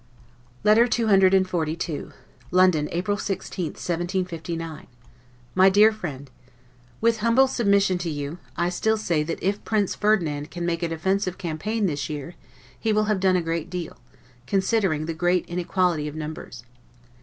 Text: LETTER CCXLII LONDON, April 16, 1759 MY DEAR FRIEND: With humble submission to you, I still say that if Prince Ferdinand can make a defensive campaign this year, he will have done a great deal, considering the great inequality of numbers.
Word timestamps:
LETTER 0.63 0.87
CCXLII 0.87 2.11
LONDON, 2.49 2.89
April 2.91 3.17
16, 3.17 3.65
1759 3.65 4.87
MY 5.53 5.69
DEAR 5.69 5.91
FRIEND: 5.91 6.31
With 6.99 7.17
humble 7.17 7.47
submission 7.47 7.99
to 7.99 8.09
you, 8.09 8.39
I 8.57 8.69
still 8.69 8.97
say 8.97 9.21
that 9.21 9.43
if 9.43 9.63
Prince 9.63 9.93
Ferdinand 9.93 10.49
can 10.49 10.65
make 10.65 10.81
a 10.81 10.87
defensive 10.89 11.37
campaign 11.37 11.85
this 11.85 12.09
year, 12.09 12.33
he 12.79 12.91
will 12.91 13.03
have 13.03 13.19
done 13.19 13.35
a 13.35 13.43
great 13.43 13.69
deal, 13.69 13.95
considering 14.47 15.05
the 15.05 15.13
great 15.13 15.45
inequality 15.47 16.07
of 16.07 16.15
numbers. 16.15 16.63